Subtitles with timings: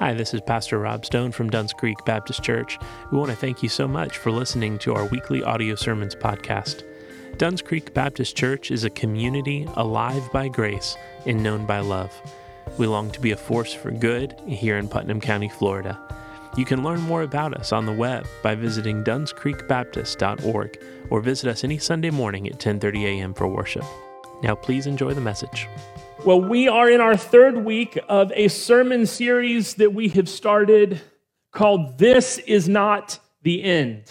[0.00, 2.78] Hi, this is Pastor Rob Stone from Duns Creek Baptist Church.
[3.12, 6.82] We want to thank you so much for listening to our weekly audio sermons podcast.
[7.38, 10.96] Duns Creek Baptist Church is a community alive by grace
[11.26, 12.12] and known by love.
[12.76, 15.96] We long to be a force for good here in Putnam County, Florida.
[16.56, 21.62] You can learn more about us on the web by visiting dunscreekbaptist.org or visit us
[21.62, 23.32] any Sunday morning at 10:30 a.m.
[23.32, 23.84] for worship.
[24.42, 25.68] Now please enjoy the message.
[26.24, 31.00] Well, we are in our third week of a sermon series that we have started
[31.50, 34.04] called This Is Not the End.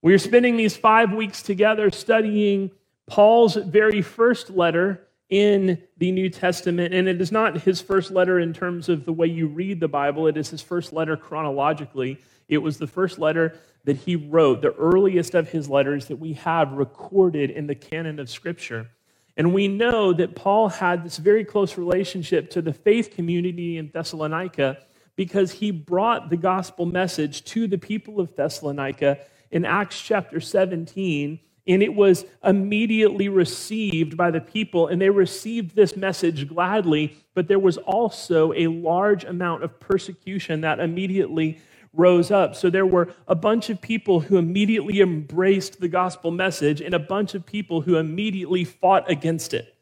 [0.00, 2.70] We are spending these five weeks together studying
[3.06, 6.92] Paul's very first letter in the New Testament.
[6.92, 9.88] And it is not his first letter in terms of the way you read the
[9.88, 12.18] Bible, it is his first letter chronologically.
[12.48, 16.34] It was the first letter that he wrote, the earliest of his letters that we
[16.34, 18.88] have recorded in the canon of Scripture.
[19.36, 23.90] And we know that Paul had this very close relationship to the faith community in
[23.92, 24.78] Thessalonica
[25.16, 29.18] because he brought the gospel message to the people of Thessalonica
[29.50, 31.40] in Acts chapter 17.
[31.66, 37.16] And it was immediately received by the people, and they received this message gladly.
[37.34, 41.60] But there was also a large amount of persecution that immediately
[41.92, 42.56] rose up.
[42.56, 46.98] So there were a bunch of people who immediately embraced the gospel message and a
[46.98, 49.74] bunch of people who immediately fought against it.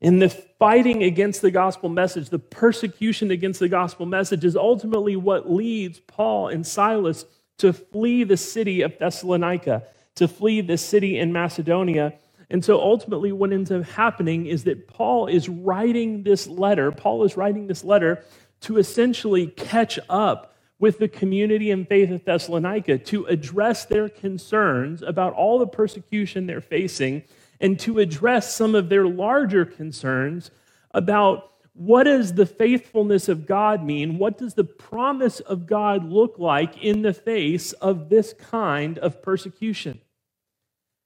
[0.00, 5.16] In the fighting against the gospel message, the persecution against the gospel message is ultimately
[5.16, 7.24] what leads Paul and Silas
[7.58, 9.84] to flee the city of Thessalonica,
[10.16, 12.14] to flee the city in Macedonia.
[12.50, 16.92] And so ultimately, what ends up happening is that Paul is writing this letter.
[16.92, 18.22] Paul is writing this letter
[18.60, 25.02] to essentially catch up with the community and faith of Thessalonica to address their concerns
[25.02, 27.22] about all the persecution they're facing
[27.60, 30.50] and to address some of their larger concerns
[30.92, 34.18] about what does the faithfulness of God mean?
[34.18, 39.20] What does the promise of God look like in the face of this kind of
[39.22, 40.00] persecution?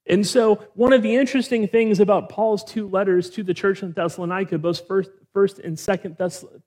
[0.07, 3.93] And so, one of the interesting things about Paul's two letters to the church in
[3.93, 6.17] Thessalonica, both first, first and second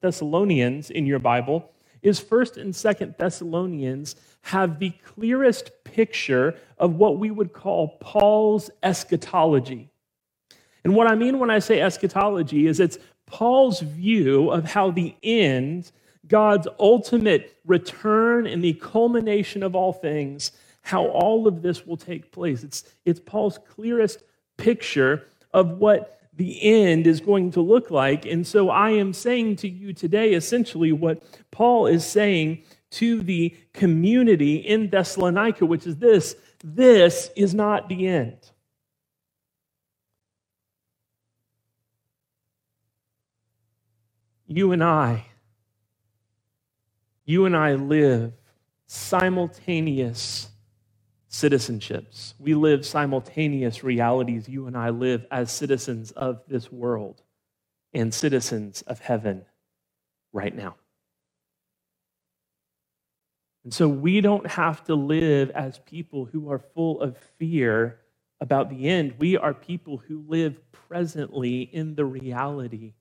[0.02, 7.20] Thessalonians in your Bible, is 1st and 2nd Thessalonians have the clearest picture of what
[7.20, 9.90] we would call Paul's eschatology.
[10.84, 12.98] And what I mean when I say eschatology is it's
[13.28, 15.92] Paul's view of how the end,
[16.28, 20.52] God's ultimate return and the culmination of all things,
[20.82, 22.64] how all of this will take place.
[22.64, 24.24] It's, it's Paul's clearest
[24.58, 28.26] picture of what the end is going to look like.
[28.26, 31.22] And so I am saying to you today essentially what
[31.52, 38.08] Paul is saying to the community in Thessalonica, which is this this is not the
[38.08, 38.38] end.
[44.48, 45.26] You and I,
[47.26, 48.34] you and I live
[48.86, 50.51] simultaneous
[51.32, 52.34] citizenships.
[52.40, 54.50] We live simultaneous realities.
[54.50, 57.22] You and I live as citizens of this world
[57.94, 59.46] and citizens of heaven
[60.34, 60.76] right now.
[63.64, 68.00] And so we don't have to live as people who are full of fear
[68.40, 69.14] about the end.
[69.20, 72.94] We are people who live presently in the reality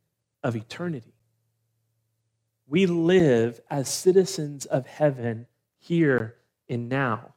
[0.44, 1.14] of eternity.
[2.68, 5.46] We live as citizens of heaven
[5.78, 6.36] here
[6.68, 7.34] and now.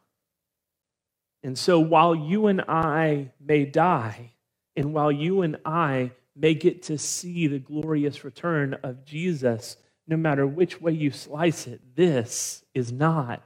[1.43, 4.31] And so while you and I may die,
[4.75, 9.77] and while you and I may get to see the glorious return of Jesus,
[10.07, 13.43] no matter which way you slice it, this is not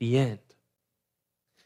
[0.00, 0.38] the end.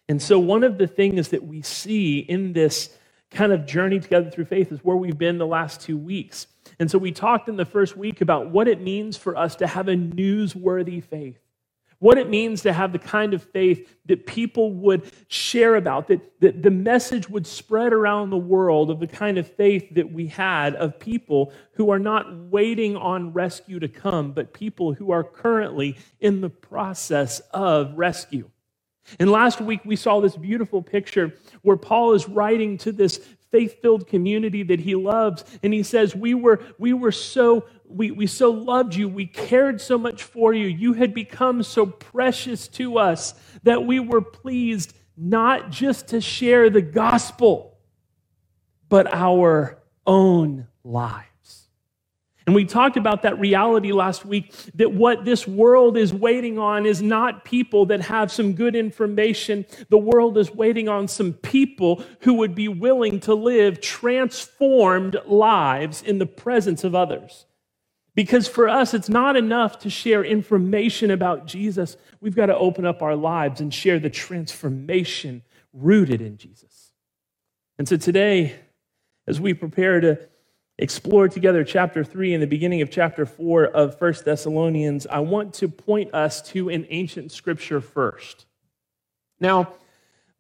[0.09, 2.97] And so, one of the things that we see in this
[3.31, 6.47] kind of journey together through faith is where we've been the last two weeks.
[6.79, 9.67] And so, we talked in the first week about what it means for us to
[9.67, 11.42] have a newsworthy faith
[12.03, 16.21] what it means to have the kind of faith that people would share about, that,
[16.41, 20.27] that the message would spread around the world of the kind of faith that we
[20.27, 25.23] had of people who are not waiting on rescue to come, but people who are
[25.23, 28.51] currently in the process of rescue.
[29.21, 31.33] And last week we saw this beautiful picture
[31.63, 35.45] where Paul is writing to this faith filled community that he loves.
[35.63, 39.09] And he says, We were, we were so we, we so loved you.
[39.09, 40.67] We cared so much for you.
[40.67, 46.71] You had become so precious to us that we were pleased not just to share
[46.71, 47.77] the gospel,
[48.89, 51.32] but our own lives.
[52.53, 56.85] And we talked about that reality last week that what this world is waiting on
[56.85, 59.65] is not people that have some good information.
[59.89, 66.03] The world is waiting on some people who would be willing to live transformed lives
[66.03, 67.47] in the presence of others.
[68.15, 71.97] Because for us, it's not enough to share information about Jesus.
[72.21, 75.41] We've got to open up our lives and share the transformation
[75.73, 76.93] rooted in Jesus.
[77.79, 78.57] And so today,
[79.27, 80.29] as we prepare to
[80.79, 85.55] explore together chapter 3 and the beginning of chapter 4 of First Thessalonians, I want
[85.55, 88.47] to point us to an ancient scripture first.
[89.39, 89.75] Now,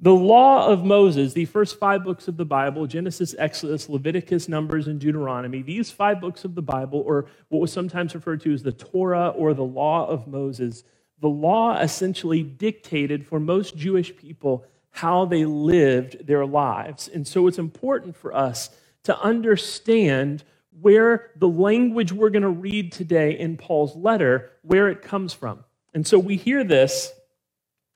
[0.00, 4.88] the law of Moses, the first five books of the Bible, Genesis, Exodus, Leviticus, Numbers,
[4.88, 8.64] and Deuteronomy, these five books of the Bible, or what was sometimes referred to as
[8.64, 10.82] the Torah or the law of Moses,
[11.20, 17.06] the law essentially dictated for most Jewish people how they lived their lives.
[17.06, 18.70] And so it's important for us
[19.04, 20.44] to understand
[20.80, 25.64] where the language we're going to read today in Paul's letter, where it comes from.
[25.94, 27.12] And so we hear this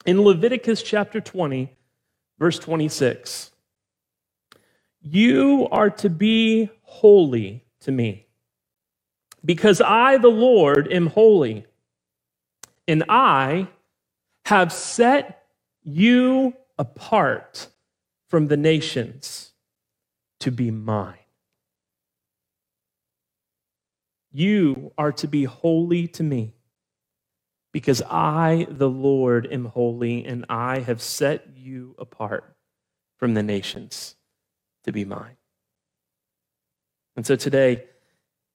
[0.04, 1.76] in Leviticus chapter 20
[2.38, 3.50] Verse 26
[5.02, 8.26] You are to be holy to me,
[9.44, 11.66] because I, the Lord, am holy,
[12.86, 13.68] and I
[14.46, 15.44] have set
[15.82, 17.68] you apart
[18.28, 19.52] from the nations
[20.40, 21.18] to be mine.
[24.32, 26.54] You are to be holy to me
[27.72, 32.56] because I, the Lord, am holy, and I have set you apart
[33.18, 34.14] from the nations
[34.84, 35.36] to be mine.
[37.16, 37.84] And so today,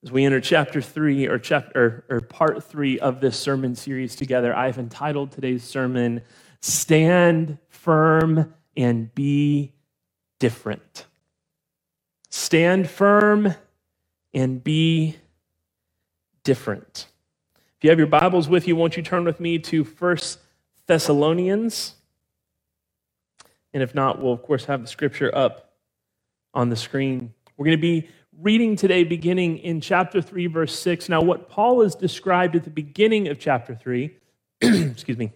[0.03, 4.55] as we enter chapter three or chapter or, part three of this sermon series together,
[4.55, 6.21] I've entitled today's sermon,
[6.61, 9.73] Stand Firm and Be
[10.39, 11.05] Different.
[12.31, 13.53] Stand firm
[14.33, 15.17] and be
[16.45, 17.07] different.
[17.77, 20.39] If you have your Bibles with you, won't you turn with me to First
[20.87, 21.95] Thessalonians?
[23.73, 25.73] And if not, we'll of course have the scripture up
[26.53, 27.33] on the screen.
[27.57, 28.07] We're going to be
[28.39, 31.09] reading today beginning in chapter 3, verse 6.
[31.09, 34.15] Now, what Paul has described at the beginning of chapter 3,
[34.61, 35.33] excuse me,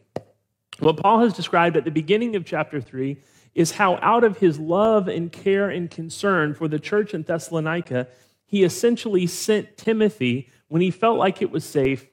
[0.80, 3.18] what Paul has described at the beginning of chapter 3
[3.56, 8.08] is how, out of his love and care and concern for the church in Thessalonica,
[8.46, 12.08] he essentially sent Timothy when he felt like it was safe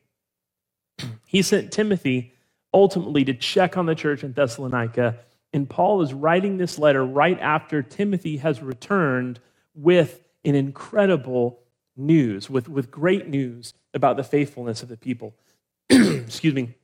[1.27, 2.35] he sent Timothy
[2.75, 5.19] ultimately to check on the church in Thessalonica.
[5.53, 9.41] And Paul is writing this letter right after Timothy has returned
[9.75, 11.61] with an incredible
[11.97, 15.35] news, with, with great news about the faithfulness of the people.
[15.91, 16.75] Excuse me.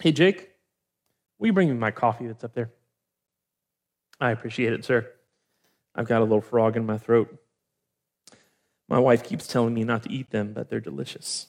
[0.00, 0.50] Hey, Jake,
[1.38, 2.70] will you bring me my coffee that's up there?
[4.20, 5.10] I appreciate it, sir.
[5.94, 7.36] I've got a little frog in my throat.
[8.88, 11.48] My wife keeps telling me not to eat them, but they're delicious.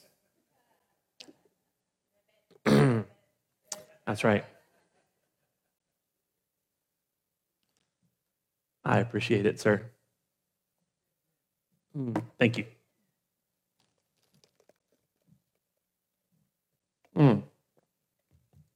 [2.64, 4.44] That's right.
[8.84, 9.90] I appreciate it, sir.
[11.96, 12.64] Mm, thank you.
[17.16, 17.42] Mm.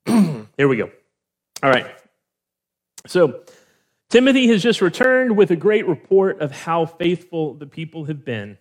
[0.57, 0.91] Here we go.
[1.63, 1.87] All right.
[3.07, 3.43] So,
[4.15, 8.57] Timothy has just returned with a great report of how faithful the people have been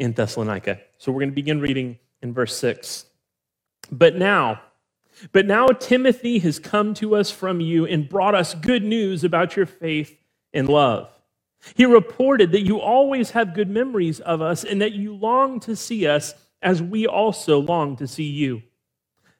[0.00, 0.80] in Thessalonica.
[0.96, 3.04] So, we're going to begin reading in verse 6.
[3.92, 4.60] But now,
[5.30, 9.54] but now Timothy has come to us from you and brought us good news about
[9.54, 10.18] your faith
[10.52, 11.08] and love.
[11.76, 15.76] He reported that you always have good memories of us and that you long to
[15.76, 18.60] see us as we also long to see you.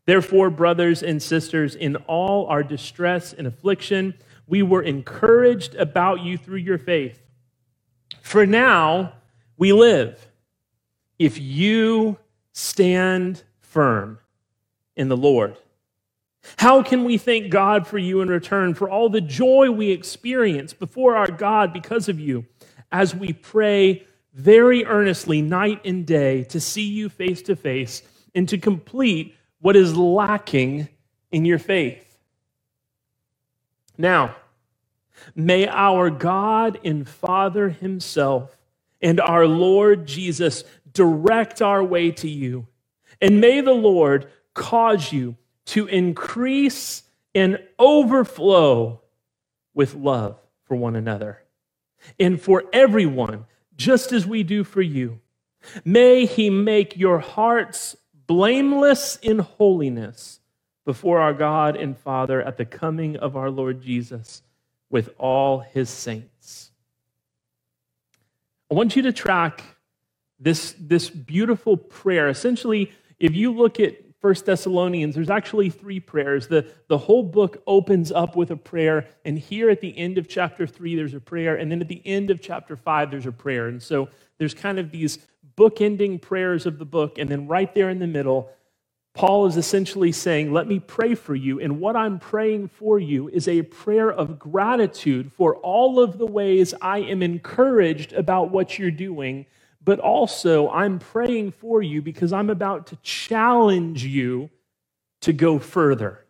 [0.07, 4.15] Therefore, brothers and sisters, in all our distress and affliction,
[4.49, 7.23] we were encouraged about you through your faith.
[8.23, 9.13] For now
[9.57, 10.27] we live
[11.19, 12.19] if you
[12.53, 14.19] stand firm
[14.97, 15.57] in the Lord.
[16.57, 20.73] How can we thank God for you in return for all the joy we experience
[20.73, 22.47] before our God because of you
[22.91, 28.03] as we pray very earnestly night and day to see you face to face
[28.35, 30.89] and to complete what is lacking
[31.33, 32.08] in your faith?
[33.99, 34.37] Now,
[35.35, 38.57] may our God and Father Himself
[39.03, 40.63] and our Lord Jesus
[40.93, 42.67] direct our way to you.
[43.21, 45.37] And may the Lord cause you
[45.67, 47.03] to increase
[47.35, 49.01] and overflow
[49.75, 51.43] with love for one another
[52.19, 53.45] and for everyone,
[53.77, 55.21] just as we do for you.
[55.85, 60.38] May He make your hearts blameless in holiness
[60.89, 64.43] before our God and Father at the coming of our Lord Jesus
[64.89, 66.71] with all His saints.
[68.71, 69.63] I want you to track
[70.41, 72.31] this, this beautiful prayer.
[72.31, 76.49] Essentially, if you look at First Thessalonians, there's actually three prayers.
[76.49, 80.27] The, the whole book opens up with a prayer, and here at the end of
[80.27, 83.33] chapter three, there's a prayer, and then at the end of chapter five, there's a
[83.33, 83.69] prayer.
[83.69, 85.19] And so there's kind of these
[85.55, 87.19] bookending prayers of the book.
[87.19, 88.51] And then right there in the middle,
[89.15, 91.61] Paul is essentially saying, Let me pray for you.
[91.61, 96.27] And what I'm praying for you is a prayer of gratitude for all of the
[96.27, 99.47] ways I am encouraged about what you're doing.
[99.83, 104.51] But also, I'm praying for you because I'm about to challenge you
[105.23, 106.25] to go further.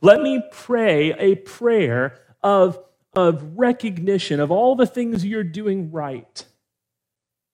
[0.00, 2.78] Let me pray a prayer of,
[3.14, 6.44] of recognition of all the things you're doing right.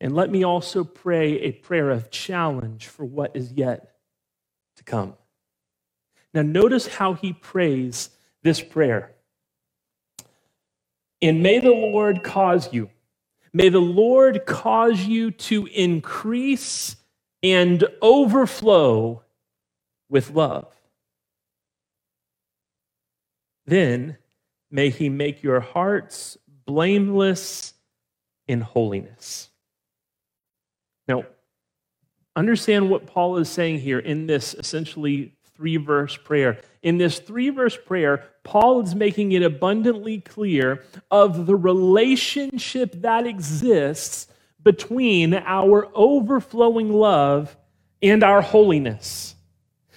[0.00, 3.91] And let me also pray a prayer of challenge for what is yet
[4.84, 5.14] to come.
[6.34, 8.10] Now, notice how he prays
[8.42, 9.12] this prayer.
[11.20, 12.90] And may the Lord cause you,
[13.52, 16.96] may the Lord cause you to increase
[17.42, 19.22] and overflow
[20.08, 20.74] with love.
[23.66, 24.16] Then
[24.70, 26.36] may he make your hearts
[26.66, 27.74] blameless
[28.48, 29.51] in holiness.
[32.34, 36.58] Understand what Paul is saying here in this essentially three verse prayer.
[36.82, 43.26] In this three verse prayer, Paul is making it abundantly clear of the relationship that
[43.26, 44.28] exists
[44.62, 47.56] between our overflowing love
[48.00, 49.34] and our holiness.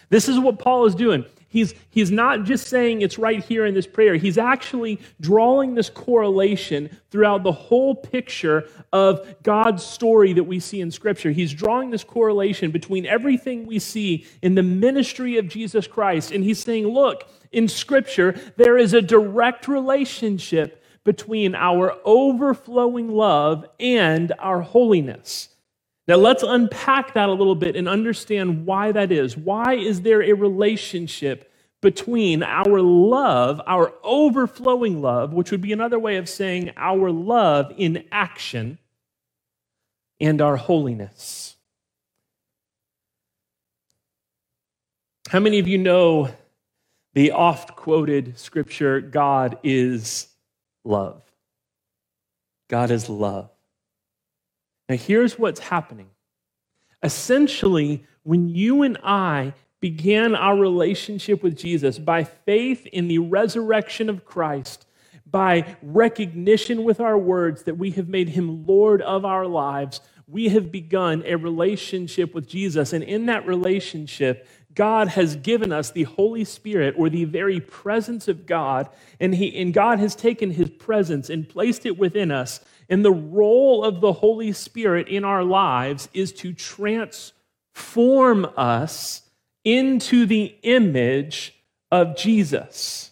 [0.10, 1.26] This is what Paul is doing.
[1.56, 4.18] He's, he's not just saying it's right here in this prayer.
[4.18, 10.82] He's actually drawing this correlation throughout the whole picture of God's story that we see
[10.82, 11.32] in Scripture.
[11.32, 16.34] He's drawing this correlation between everything we see in the ministry of Jesus Christ.
[16.34, 23.66] And he's saying, look, in Scripture, there is a direct relationship between our overflowing love
[23.80, 25.55] and our holiness.
[26.08, 29.36] Now, let's unpack that a little bit and understand why that is.
[29.36, 35.98] Why is there a relationship between our love, our overflowing love, which would be another
[35.98, 38.78] way of saying our love in action,
[40.20, 41.56] and our holiness?
[45.30, 46.30] How many of you know
[47.14, 50.28] the oft quoted scripture, God is
[50.84, 51.24] love?
[52.70, 53.50] God is love.
[54.88, 56.10] Now, here's what's happening.
[57.02, 64.10] Essentially, when you and I began our relationship with Jesus by faith in the resurrection
[64.10, 64.86] of Christ,
[65.30, 70.50] by recognition with our words that we have made him Lord of our lives, we
[70.50, 72.94] have begun a relationship with Jesus.
[72.94, 78.28] And in that relationship, God has given us the Holy Spirit or the very presence
[78.28, 78.90] of God,
[79.20, 83.12] and, he, and God has taken his presence and placed it within us and the
[83.12, 89.24] role of the Holy Spirit in our lives is to transform us
[89.64, 91.56] into the image
[91.92, 93.12] of Jesus.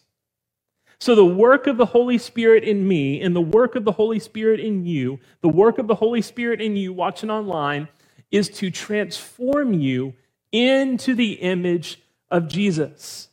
[0.99, 4.19] So, the work of the Holy Spirit in me and the work of the Holy
[4.19, 7.89] Spirit in you, the work of the Holy Spirit in you watching online,
[8.31, 10.13] is to transform you
[10.53, 11.99] into the image
[12.31, 13.27] of Jesus.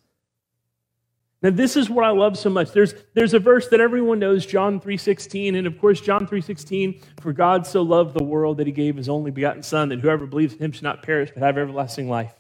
[1.43, 2.73] Now, this is what I love so much.
[2.73, 7.33] There's, there's a verse that everyone knows, John 3.16, and of course, John 3.16, for
[7.33, 10.53] God so loved the world that he gave his only begotten Son, that whoever believes
[10.53, 12.35] in him should not perish, but have everlasting life.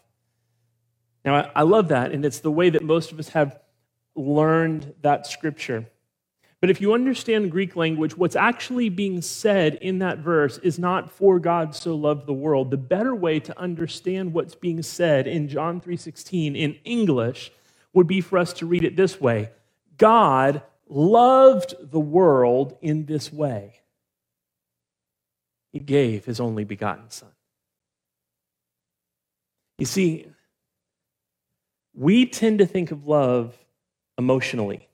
[1.25, 3.59] Now, I, I love that, and it's the way that most of us have
[4.14, 5.87] learned that scripture.
[6.61, 11.11] But if you understand Greek language, what's actually being said in that verse is not
[11.11, 12.71] for God so loved the world.
[12.71, 17.50] The better way to understand what's being said in John 3:16 in English
[17.92, 19.50] would be for us to read it this way
[19.97, 23.80] God loved the world in this way.
[25.73, 27.30] He gave his only begotten Son.
[29.78, 30.26] You see,
[31.94, 33.56] we tend to think of love
[34.18, 34.88] emotionally.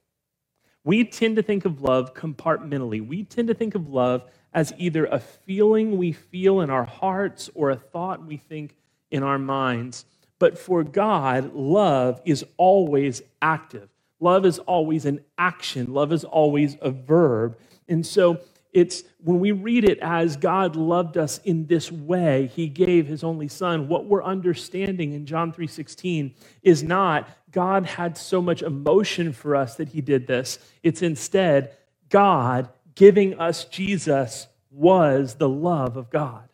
[0.83, 3.05] We tend to think of love compartmentally.
[3.05, 4.23] We tend to think of love
[4.53, 8.77] as either a feeling we feel in our hearts or a thought we think
[9.11, 10.05] in our minds.
[10.39, 13.89] But for God, love is always active.
[14.19, 15.93] Love is always an action.
[15.93, 17.57] Love is always a verb.
[17.87, 18.39] And so
[18.73, 23.23] it's when we read it as God loved us in this way, he gave his
[23.23, 29.33] only son, what we're understanding in John 3:16 is not God had so much emotion
[29.33, 30.59] for us that he did this.
[30.83, 31.71] It's instead
[32.09, 36.47] God giving us Jesus was the love of God.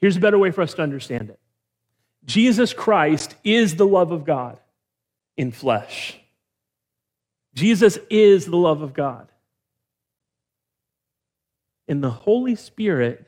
[0.00, 1.39] Here's a better way for us to understand it.
[2.24, 4.58] Jesus Christ is the love of God
[5.36, 6.18] in flesh.
[7.54, 9.28] Jesus is the love of God.
[11.88, 13.26] In the Holy Spirit,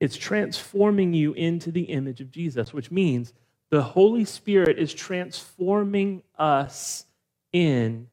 [0.00, 3.32] it's transforming you into the image of Jesus, which means
[3.70, 7.04] the Holy Spirit is transforming us
[7.52, 8.06] into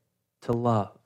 [0.49, 0.97] love.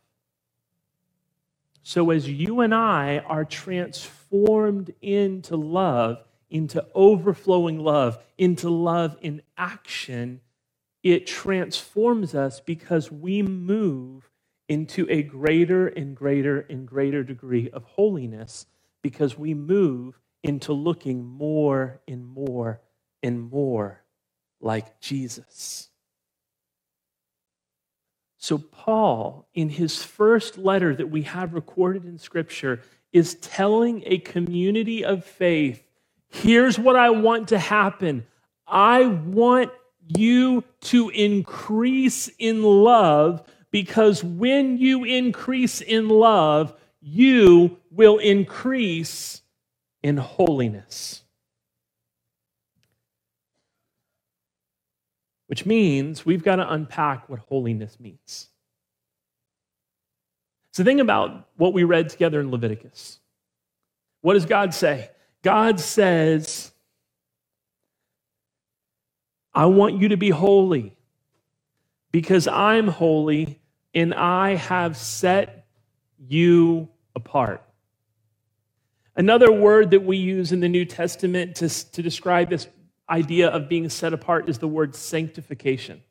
[1.84, 9.42] So, as you and I are transformed into love, into overflowing love, into love in
[9.58, 10.42] action,
[11.04, 14.30] it transforms us because we move
[14.70, 18.66] into a greater and greater and greater degree of holiness
[19.02, 22.82] because we move into looking more and more
[23.24, 24.04] and more
[24.60, 25.90] like Jesus.
[28.38, 34.20] So, Paul, in his first letter that we have recorded in Scripture, is telling a
[34.20, 35.87] community of faith
[36.30, 38.26] here's what I want to happen.
[38.68, 39.72] I want
[40.08, 49.42] you to increase in love because when you increase in love, you will increase
[50.04, 51.24] in holiness.
[55.48, 58.50] Which means we've got to unpack what holiness means.
[60.72, 63.20] So, think about what we read together in Leviticus.
[64.22, 65.10] What does God say?
[65.44, 66.72] God says,
[69.54, 70.96] I want you to be holy
[72.12, 73.60] because I'm holy
[73.94, 75.66] and I have set
[76.20, 77.64] you apart.
[79.16, 82.68] Another word that we use in the New Testament to, to describe this
[83.10, 86.04] idea of being set apart is the word sanctification.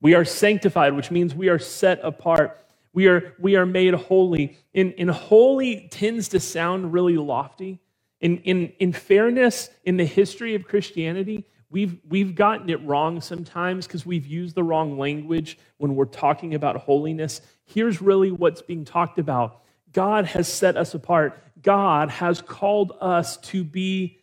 [0.00, 2.64] We are sanctified, which means we are set apart.
[2.92, 4.56] We are, we are made holy.
[4.74, 7.80] And, and holy tends to sound really lofty.
[8.20, 13.86] In, in, in fairness, in the history of Christianity, we've, we've gotten it wrong sometimes
[13.86, 17.40] because we've used the wrong language when we're talking about holiness.
[17.64, 23.36] Here's really what's being talked about God has set us apart, God has called us
[23.38, 24.18] to be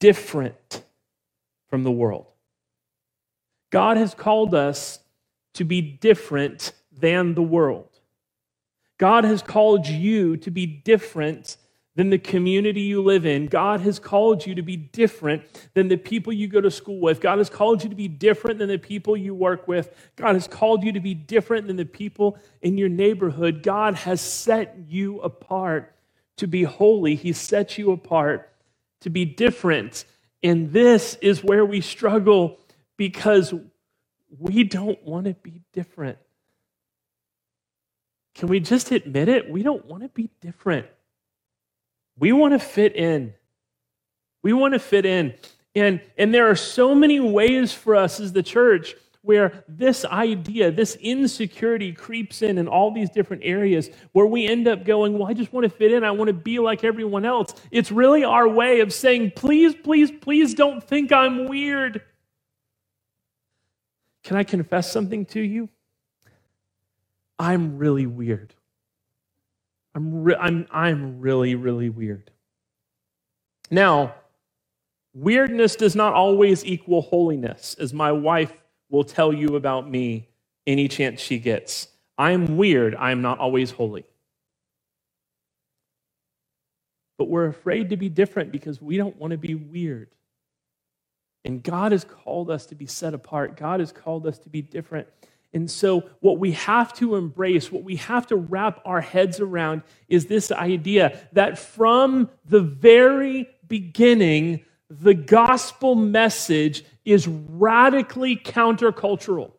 [0.00, 0.82] different
[1.68, 2.26] from the world.
[3.70, 4.98] God has called us
[5.54, 7.88] to be different than the world.
[8.96, 11.56] God has called you to be different
[11.98, 13.46] than the community you live in.
[13.46, 15.42] God has called you to be different
[15.74, 17.20] than the people you go to school with.
[17.20, 19.92] God has called you to be different than the people you work with.
[20.14, 23.64] God has called you to be different than the people in your neighborhood.
[23.64, 25.92] God has set you apart
[26.36, 28.48] to be holy, He set you apart
[29.00, 30.04] to be different.
[30.40, 32.60] And this is where we struggle
[32.96, 33.52] because
[34.38, 36.18] we don't want to be different.
[38.36, 39.50] Can we just admit it?
[39.50, 40.86] We don't want to be different.
[42.18, 43.34] We want to fit in.
[44.42, 45.34] We want to fit in.
[45.74, 50.70] And, and there are so many ways for us as the church where this idea,
[50.70, 55.28] this insecurity creeps in in all these different areas where we end up going, Well,
[55.28, 56.02] I just want to fit in.
[56.02, 57.52] I want to be like everyone else.
[57.70, 62.02] It's really our way of saying, Please, please, please don't think I'm weird.
[64.22, 65.68] Can I confess something to you?
[67.38, 68.54] I'm really weird.
[69.98, 72.30] I'm, re- I'm, I'm really, really weird.
[73.68, 74.14] Now,
[75.12, 78.52] weirdness does not always equal holiness, as my wife
[78.90, 80.28] will tell you about me
[80.68, 81.88] any chance she gets.
[82.16, 84.04] I'm weird, I'm not always holy.
[87.18, 90.10] But we're afraid to be different because we don't want to be weird.
[91.44, 94.62] And God has called us to be set apart, God has called us to be
[94.62, 95.08] different.
[95.52, 99.82] And so, what we have to embrace, what we have to wrap our heads around,
[100.08, 109.52] is this idea that from the very beginning, the gospel message is radically countercultural.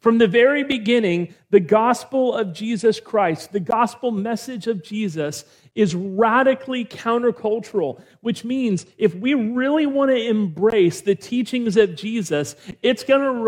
[0.00, 5.94] From the very beginning, the gospel of Jesus Christ, the gospel message of Jesus, is
[5.94, 13.02] radically countercultural, which means if we really want to embrace the teachings of Jesus, it's
[13.02, 13.42] going to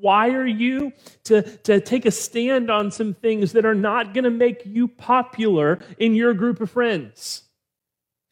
[0.00, 0.92] require you
[1.24, 4.88] to, to take a stand on some things that are not going to make you
[4.88, 7.42] popular in your group of friends.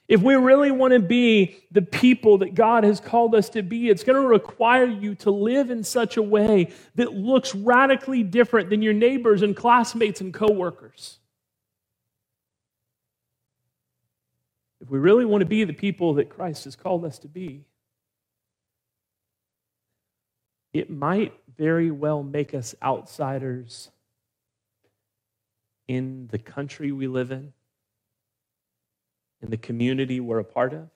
[0.08, 3.90] If we really want to be the people that God has called us to be,
[3.90, 8.70] it's going to require you to live in such a way that looks radically different
[8.70, 11.18] than your neighbors and classmates and coworkers.
[14.80, 17.66] If we really want to be the people that Christ has called us to be,
[20.72, 23.90] it might very well make us outsiders
[25.88, 27.52] in the country we live in
[29.42, 30.88] in the community we're a part of.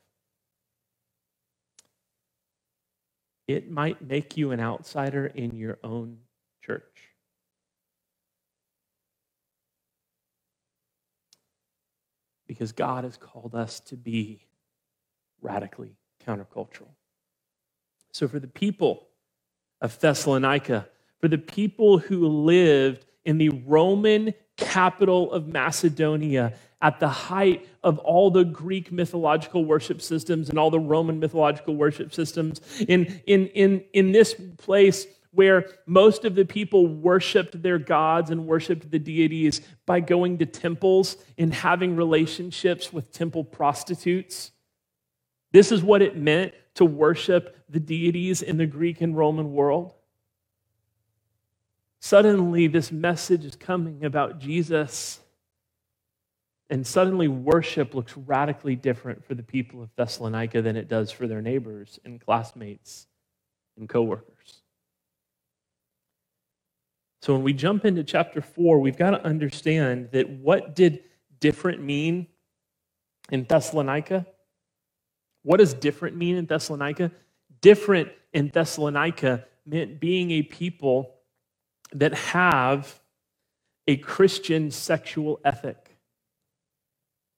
[3.47, 6.19] It might make you an outsider in your own
[6.65, 6.83] church.
[12.47, 14.47] Because God has called us to be
[15.41, 15.97] radically
[16.27, 16.89] countercultural.
[18.13, 19.09] So, for the people
[19.83, 20.89] of Thessalonica,
[21.21, 27.99] for the people who lived in the Roman capital of Macedonia at the height of
[27.99, 32.61] all the Greek mythological worship systems and all the Roman mythological worship systems.
[32.89, 38.47] In, in, in, in this place where most of the people worshiped their gods and
[38.47, 44.51] worshiped the deities by going to temples and having relationships with temple prostitutes.
[45.53, 49.93] This is what it meant to worship the deities in the Greek and Roman world.
[52.01, 55.21] Suddenly, this message is coming about Jesus
[56.73, 61.27] and suddenly, worship looks radically different for the people of Thessalonica than it does for
[61.27, 63.09] their neighbors and classmates
[63.77, 64.63] and coworkers.
[67.21, 71.01] So, when we jump into chapter 4, we've got to understand that what did
[71.41, 72.27] different mean
[73.31, 74.27] in Thessalonica?
[75.43, 77.11] What does different mean in Thessalonica?
[77.61, 81.15] Different in Thessalonica meant being a people
[81.93, 83.01] that have
[83.87, 85.93] a Christian sexual ethic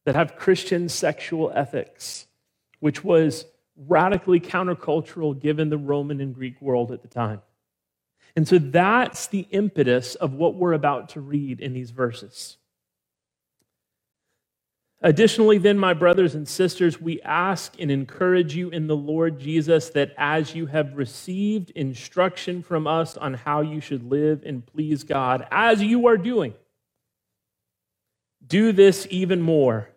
[0.05, 2.27] that have Christian sexual ethics,
[2.81, 7.43] which was radically countercultural given the Roman and Greek world at the time.
[8.37, 12.57] And so that's the impetus of what we're about to read in these verses.
[15.05, 19.91] Additionally, then, my brothers and sisters, we ask and encourage you in the Lord Jesus
[19.91, 25.05] that as you have received instruction from us on how you should live and please
[25.05, 26.55] God, as you are doing,
[28.47, 29.91] do this even more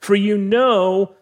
[0.00, 1.14] for you know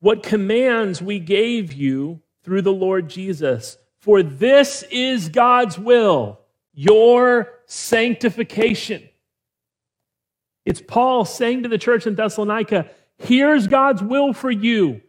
[0.00, 3.78] what commands we gave you through the Lord Jesus.
[4.00, 6.40] For this is God's will,
[6.72, 9.09] your sanctification.
[10.64, 15.00] It's Paul saying to the church in Thessalonica, here's God's will for you.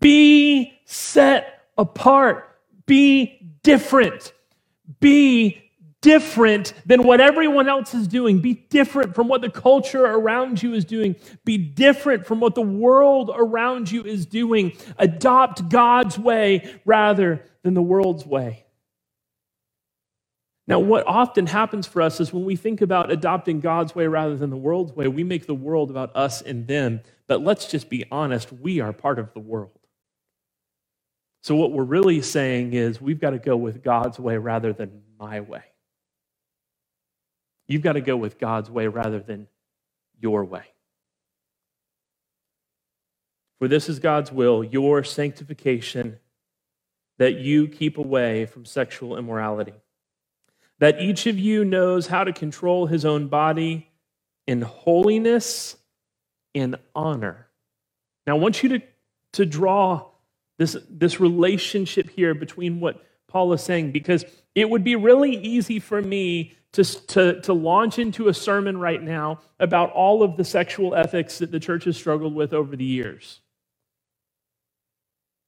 [0.00, 2.48] Be set apart.
[2.86, 4.32] Be different.
[5.00, 5.62] Be
[6.00, 8.40] different than what everyone else is doing.
[8.40, 11.16] Be different from what the culture around you is doing.
[11.46, 14.76] Be different from what the world around you is doing.
[14.98, 18.63] Adopt God's way rather than the world's way.
[20.66, 24.36] Now, what often happens for us is when we think about adopting God's way rather
[24.36, 27.02] than the world's way, we make the world about us and them.
[27.26, 29.78] But let's just be honest, we are part of the world.
[31.42, 35.02] So, what we're really saying is we've got to go with God's way rather than
[35.20, 35.64] my way.
[37.66, 39.48] You've got to go with God's way rather than
[40.18, 40.64] your way.
[43.58, 46.18] For this is God's will, your sanctification,
[47.18, 49.74] that you keep away from sexual immorality,
[50.78, 53.88] that each of you knows how to control his own body
[54.46, 55.76] in holiness
[56.54, 57.48] and honor.
[58.26, 58.82] Now, I want you to,
[59.32, 60.06] to draw
[60.58, 65.80] this, this relationship here between what Paul is saying, because it would be really easy
[65.80, 70.44] for me to, to, to launch into a sermon right now about all of the
[70.44, 73.40] sexual ethics that the church has struggled with over the years.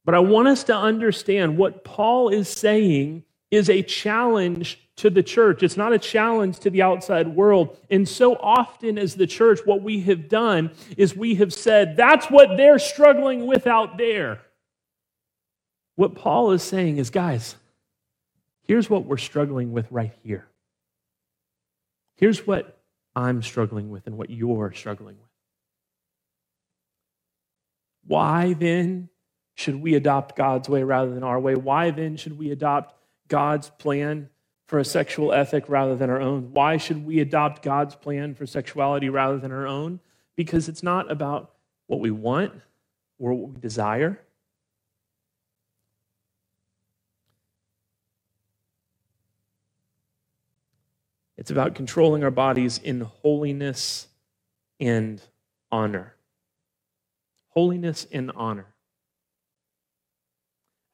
[0.05, 5.23] But I want us to understand what Paul is saying is a challenge to the
[5.23, 5.63] church.
[5.63, 7.77] It's not a challenge to the outside world.
[7.91, 12.27] And so often, as the church, what we have done is we have said, that's
[12.27, 14.41] what they're struggling with out there.
[15.97, 17.57] What Paul is saying is, guys,
[18.63, 20.47] here's what we're struggling with right here.
[22.17, 22.79] Here's what
[23.15, 25.31] I'm struggling with and what you're struggling with.
[28.07, 29.11] Why then
[29.55, 31.55] should we adopt God's way rather than our way?
[31.55, 32.95] Why then should we adopt
[33.29, 34.31] God's plan
[34.67, 36.53] for a sexual ethic rather than our own?
[36.53, 40.01] Why should we adopt God's plan for sexuality rather than our own?
[40.35, 41.53] Because it's not about
[41.87, 42.53] what we want
[43.19, 44.21] or what we desire.
[51.37, 54.09] It's about controlling our bodies in holiness
[54.81, 55.21] and
[55.71, 56.15] honor.
[57.51, 58.67] Holiness and honor.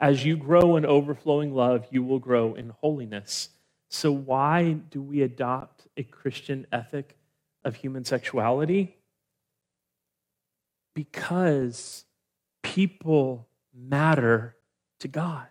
[0.00, 3.50] As you grow in overflowing love, you will grow in holiness.
[3.94, 7.14] So, why do we adopt a Christian ethic
[7.62, 8.96] of human sexuality?
[10.94, 12.06] Because
[12.62, 14.56] people matter
[15.00, 15.46] to God.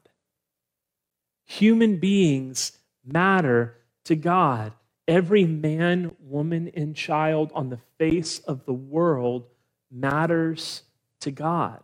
[1.45, 4.73] Human beings matter to God
[5.08, 9.45] every man, woman, and child on the face of the world
[9.91, 10.82] matters
[11.19, 11.82] to God.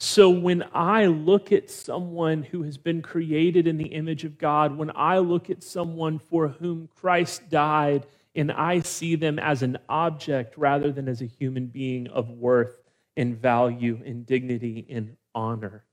[0.00, 4.76] So when I look at someone who has been created in the image of God,
[4.76, 9.78] when I look at someone for whom Christ died, and I see them as an
[9.88, 12.76] object rather than as a human being of worth
[13.16, 15.84] and value and dignity and honor.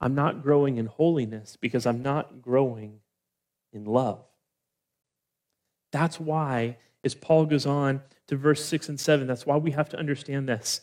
[0.00, 3.00] I'm not growing in holiness because I'm not growing
[3.72, 4.24] in love.
[5.90, 9.88] That's why, as Paul goes on to verse 6 and 7, that's why we have
[9.90, 10.80] to understand this.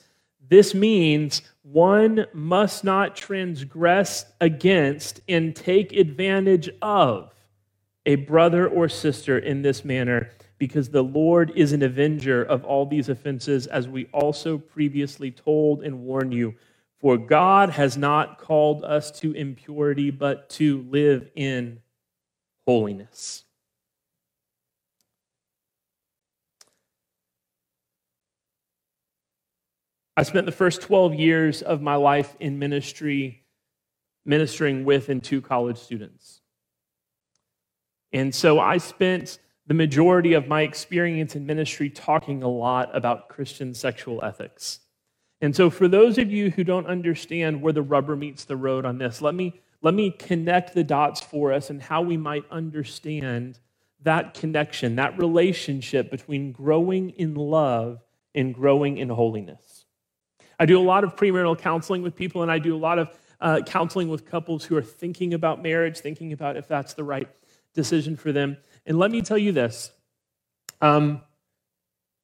[0.49, 7.33] This means one must not transgress against and take advantage of
[8.05, 12.85] a brother or sister in this manner, because the Lord is an avenger of all
[12.85, 16.55] these offenses, as we also previously told and warned you.
[16.99, 21.79] For God has not called us to impurity, but to live in
[22.67, 23.43] holiness.
[30.17, 33.43] I spent the first 12 years of my life in ministry,
[34.25, 36.41] ministering with and to college students.
[38.11, 43.29] And so I spent the majority of my experience in ministry talking a lot about
[43.29, 44.81] Christian sexual ethics.
[45.39, 48.85] And so, for those of you who don't understand where the rubber meets the road
[48.85, 52.43] on this, let me, let me connect the dots for us and how we might
[52.51, 53.59] understand
[54.03, 58.03] that connection, that relationship between growing in love
[58.35, 59.80] and growing in holiness.
[60.61, 63.09] I do a lot of premarital counseling with people, and I do a lot of
[63.39, 67.27] uh, counseling with couples who are thinking about marriage, thinking about if that's the right
[67.73, 68.57] decision for them.
[68.85, 69.89] And let me tell you this
[70.79, 71.21] um,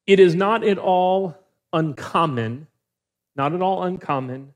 [0.05, 1.35] it is not at all
[1.73, 2.67] uncommon,
[3.35, 4.53] not at all uncommon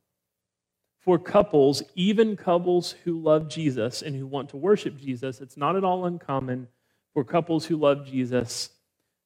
[1.00, 5.76] for couples, even couples who love Jesus and who want to worship Jesus, it's not
[5.76, 6.68] at all uncommon
[7.16, 8.70] for couples who love Jesus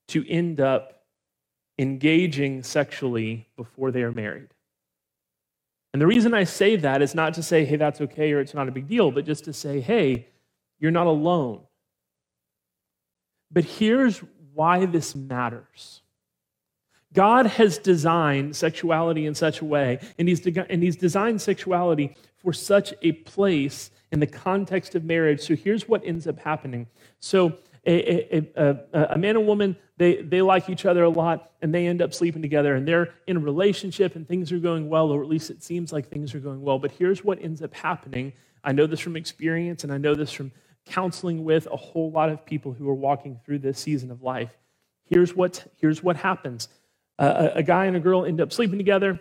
[0.08, 0.95] to end up
[1.78, 4.50] engaging sexually before they are married.
[5.94, 8.54] And the reason I say that is not to say, hey, that's okay or it's
[8.54, 10.28] not a big deal, but just to say, hey,
[10.80, 11.62] you're not alone.
[13.52, 14.22] But here's
[14.54, 16.02] why this matters
[17.14, 22.16] God has designed sexuality in such a way, and he's, de- and he's designed sexuality
[22.36, 25.42] for such a place in the context of marriage.
[25.42, 26.88] So here's what ends up happening.
[27.20, 28.46] So a, a,
[28.94, 32.02] a, a, man and woman, they, they like each other a lot, and they end
[32.02, 35.30] up sleeping together, and they're in a relationship, and things are going well, or at
[35.30, 36.80] least it seems like things are going well.
[36.80, 38.34] But here's what ends up happening.
[38.64, 40.52] I know this from experience, and I know this from
[40.86, 44.58] counseling with a whole lot of people who are walking through this season of life.
[45.06, 46.68] Here's what, here's what happens
[47.18, 49.20] uh, a, a guy and a girl end up sleeping together.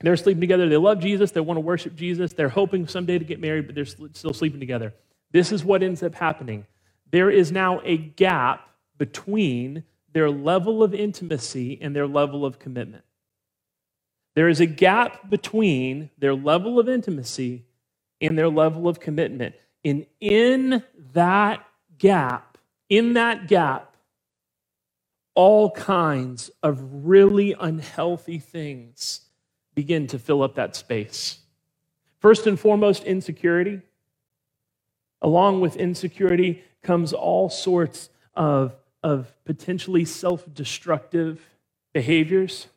[0.00, 0.68] They're sleeping together.
[0.68, 1.30] They love Jesus.
[1.30, 2.32] They want to worship Jesus.
[2.32, 4.94] They're hoping someday to get married, but they're still sleeping together.
[5.30, 6.66] This is what ends up happening.
[7.10, 13.04] There is now a gap between their level of intimacy and their level of commitment.
[14.34, 17.64] There is a gap between their level of intimacy
[18.20, 19.54] and their level of commitment.
[19.84, 21.66] And in that
[21.98, 23.96] gap, in that gap,
[25.34, 29.22] all kinds of really unhealthy things
[29.74, 31.38] begin to fill up that space.
[32.18, 33.80] First and foremost, insecurity.
[35.22, 41.40] Along with insecurity comes all sorts of, of potentially self destructive
[41.92, 42.68] behaviors.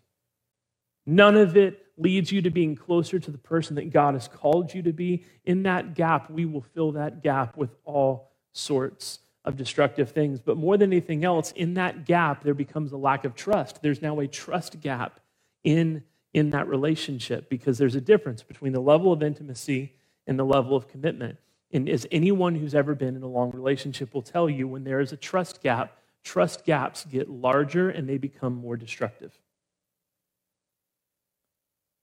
[1.06, 4.74] None of it leads you to being closer to the person that God has called
[4.74, 9.58] you to be, in that gap, we will fill that gap with all sorts of
[9.58, 10.40] destructive things.
[10.40, 13.82] But more than anything else, in that gap, there becomes a lack of trust.
[13.82, 15.20] There's now a trust gap
[15.64, 19.94] in, in that relationship because there's a difference between the level of intimacy
[20.26, 21.38] and the level of commitment.
[21.72, 25.00] And as anyone who's ever been in a long relationship will tell you, when there
[25.00, 29.38] is a trust gap, trust gaps get larger and they become more destructive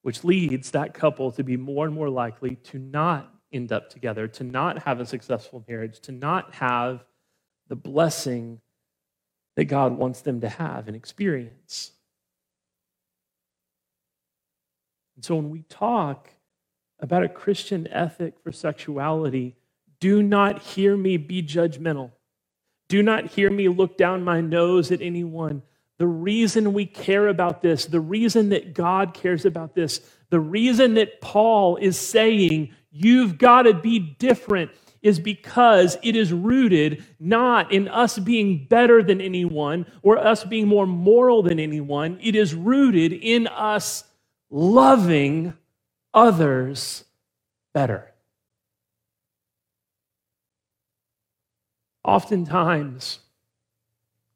[0.03, 4.29] which leads that couple to be more and more likely to not end up together,
[4.29, 7.05] to not have a successful marriage, to not have
[7.69, 8.61] the blessing
[9.57, 11.93] that God wants them to have and experience.
[15.17, 16.31] And so when we talk
[17.01, 19.57] about a Christian ethic for sexuality,
[19.99, 22.13] do not hear me be judgmental.
[22.90, 25.62] Do not hear me look down my nose at anyone.
[25.98, 30.00] The reason we care about this, the reason that God cares about this,
[30.31, 34.72] the reason that Paul is saying you've got to be different
[35.03, 40.66] is because it is rooted not in us being better than anyone or us being
[40.66, 42.18] more moral than anyone.
[42.20, 44.03] It is rooted in us
[44.50, 45.55] loving
[46.12, 47.05] others
[47.72, 48.10] better.
[52.11, 53.20] Oftentimes,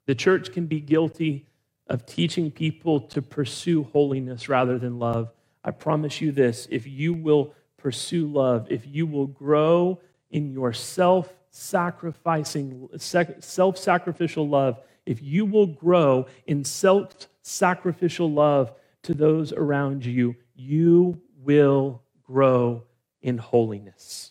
[0.07, 1.45] the church can be guilty
[1.89, 5.33] of teaching people to pursue holiness rather than love.
[5.65, 10.73] I promise you this if you will pursue love, if you will grow in your
[10.73, 19.53] self sacrificing, self sacrificial love, if you will grow in self sacrificial love to those
[19.53, 22.85] around you, you will grow
[23.21, 24.31] in holiness.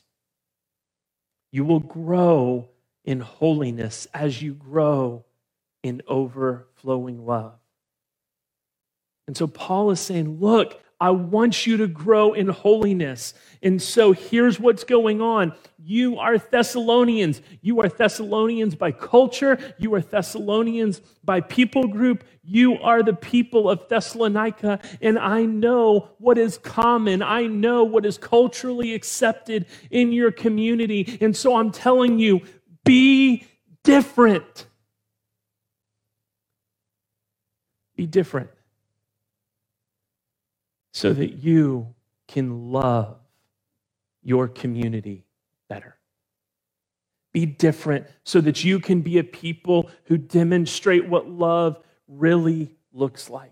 [1.52, 2.70] You will grow
[3.06, 5.26] in holiness as you grow
[5.84, 7.54] in overflowing love.
[9.28, 13.34] And so Paul is saying, Look, I want you to grow in holiness.
[13.62, 15.54] And so here's what's going on.
[15.78, 17.42] You are Thessalonians.
[17.62, 19.58] You are Thessalonians by culture.
[19.78, 22.24] You are Thessalonians by people group.
[22.42, 24.80] You are the people of Thessalonica.
[25.02, 27.22] And I know what is common.
[27.22, 31.18] I know what is culturally accepted in your community.
[31.20, 32.42] And so I'm telling you,
[32.84, 33.46] be
[33.84, 34.66] different.
[37.96, 38.50] Be different
[40.92, 41.94] so that you
[42.28, 43.18] can love
[44.24, 45.26] your community
[45.68, 45.96] better.
[47.34, 53.30] Be different so that you can be a people who demonstrate what love really looks
[53.30, 53.52] like.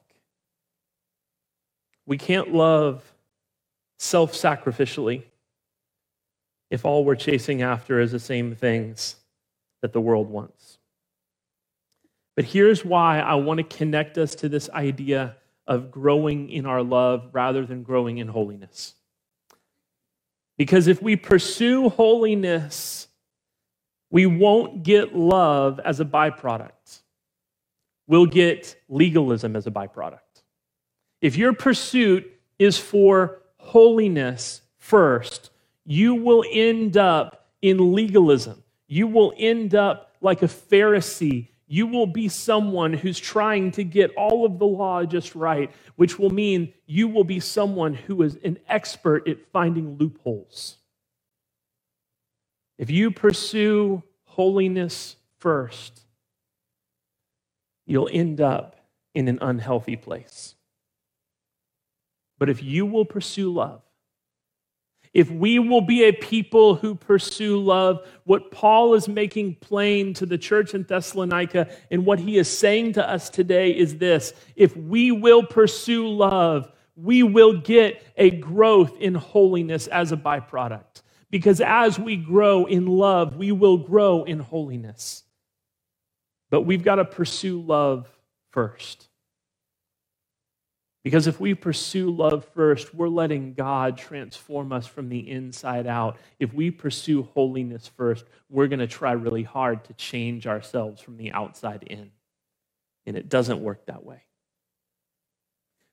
[2.06, 3.04] We can't love
[3.98, 5.24] self sacrificially
[6.70, 9.16] if all we're chasing after is the same things
[9.82, 10.78] that the world wants.
[12.36, 15.36] But here's why I want to connect us to this idea
[15.68, 18.96] of growing in our love rather than growing in holiness.
[20.58, 23.08] Because if we pursue holiness,
[24.10, 27.00] we won't get love as a byproduct.
[28.08, 30.20] We'll get legalism as a byproduct.
[31.22, 35.52] If your pursuit is for holiness first,
[35.86, 38.64] you will end up in legalism.
[38.92, 44.14] You will end up like a Pharisee you will be someone who's trying to get
[44.16, 48.38] all of the law just right, which will mean you will be someone who is
[48.44, 50.76] an expert at finding loopholes.
[52.78, 56.02] If you pursue holiness first,
[57.86, 58.76] you'll end up
[59.16, 60.56] in an unhealthy place.
[62.38, 63.82] But if you will pursue love,
[65.14, 70.26] if we will be a people who pursue love, what Paul is making plain to
[70.26, 74.76] the church in Thessalonica and what he is saying to us today is this if
[74.78, 81.02] we will pursue love, we will get a growth in holiness as a byproduct.
[81.30, 85.24] Because as we grow in love, we will grow in holiness.
[86.50, 88.10] But we've got to pursue love
[88.52, 89.08] first.
[91.04, 96.18] Because if we pursue love first, we're letting God transform us from the inside out.
[96.40, 101.18] If we pursue holiness first, we're going to try really hard to change ourselves from
[101.18, 102.12] the outside in.
[103.08, 104.24] And it doesn't work that way.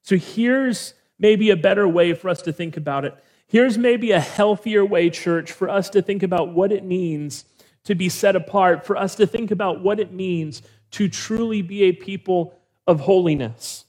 [0.02, 3.14] So here's maybe a better way for us to think about it.
[3.46, 7.46] Here's maybe a healthier way, church, for us to think about what it means
[7.84, 11.84] to be set apart, for us to think about what it means to truly be
[11.84, 12.54] a people
[12.86, 13.86] of holiness.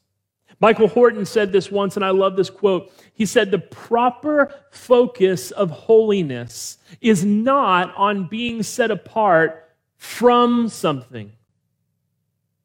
[0.62, 2.92] Michael Horton said this once, and I love this quote.
[3.14, 11.32] He said, The proper focus of holiness is not on being set apart from something,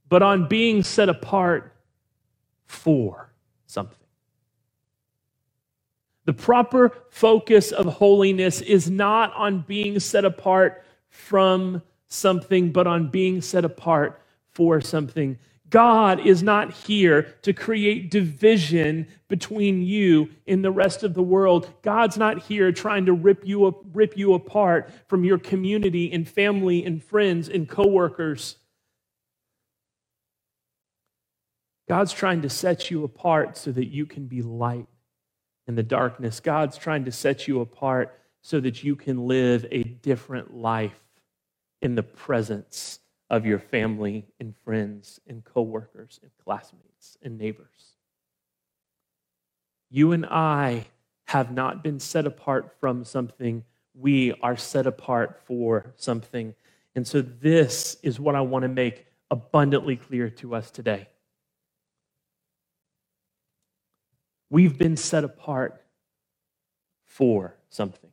[0.09, 1.73] but on being set apart
[2.67, 3.33] for
[3.67, 3.99] something.
[6.25, 13.11] The proper focus of holiness is not on being set apart from something, but on
[13.11, 15.39] being set apart for something.
[15.71, 21.73] God is not here to create division between you and the rest of the world.
[21.83, 26.29] God's not here trying to rip you, up, rip you apart from your community and
[26.29, 28.57] family and friends and coworkers.
[31.89, 34.87] God's trying to set you apart so that you can be light
[35.67, 36.41] in the darkness.
[36.41, 41.01] God's trying to set you apart so that you can live a different life
[41.81, 43.01] in the presence
[43.35, 47.97] of your family and friends and coworkers and classmates and neighbors.
[49.91, 50.87] You and I
[51.25, 53.65] have not been set apart from something.
[53.93, 56.55] We are set apart for something.
[56.95, 61.09] And so, this is what I want to make abundantly clear to us today.
[64.49, 65.83] We've been set apart
[67.05, 68.11] for something.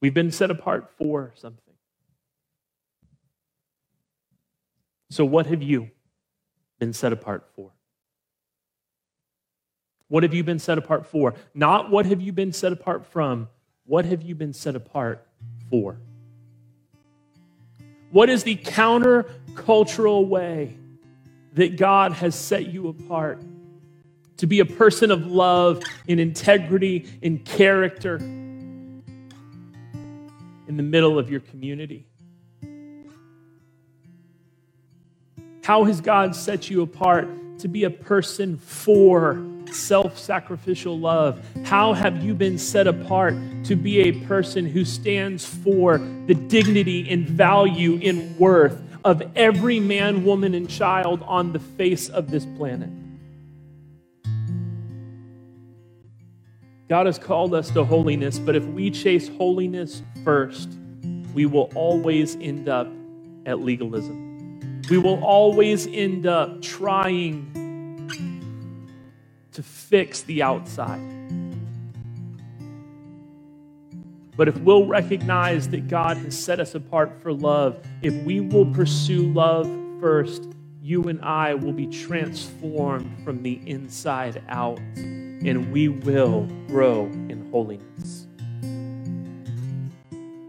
[0.00, 1.63] We've been set apart for something.
[5.14, 5.90] So, what have you
[6.80, 7.70] been set apart for?
[10.08, 11.34] What have you been set apart for?
[11.54, 13.48] Not what have you been set apart from,
[13.86, 15.24] what have you been set apart
[15.70, 16.00] for?
[18.10, 20.76] What is the counter-cultural way
[21.52, 23.40] that God has set you apart
[24.38, 29.04] to be a person of love in integrity, in character, in
[30.66, 32.08] the middle of your community?
[35.64, 37.26] How has God set you apart
[37.60, 39.42] to be a person for
[39.72, 41.42] self sacrificial love?
[41.64, 43.34] How have you been set apart
[43.64, 45.96] to be a person who stands for
[46.26, 52.10] the dignity and value and worth of every man, woman, and child on the face
[52.10, 52.90] of this planet?
[56.90, 60.68] God has called us to holiness, but if we chase holiness first,
[61.32, 62.86] we will always end up
[63.46, 64.33] at legalism.
[64.90, 67.50] We will always end up trying
[69.52, 71.00] to fix the outside.
[74.36, 78.66] But if we'll recognize that God has set us apart for love, if we will
[78.66, 79.70] pursue love
[80.00, 80.48] first,
[80.82, 87.48] you and I will be transformed from the inside out, and we will grow in
[87.50, 88.26] holiness.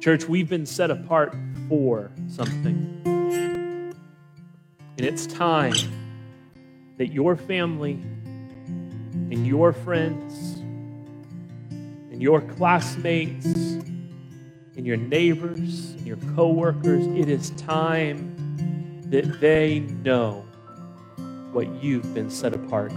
[0.01, 1.35] Church, we've been set apart
[1.69, 3.14] for something.
[4.97, 5.75] And it's time
[6.97, 8.01] that your family
[9.13, 10.59] and your friends
[12.11, 18.35] and your classmates and your neighbors and your coworkers, it is time
[19.09, 20.45] that they know
[21.51, 22.93] what you've been set apart